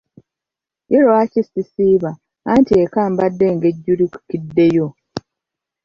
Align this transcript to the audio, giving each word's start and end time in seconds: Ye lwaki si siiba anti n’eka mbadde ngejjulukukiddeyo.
Ye 0.91 0.99
lwaki 1.05 1.41
si 1.49 1.61
siiba 1.71 2.11
anti 2.51 2.71
n’eka 2.75 3.01
mbadde 3.11 3.45
ngejjulukukiddeyo. 3.55 4.87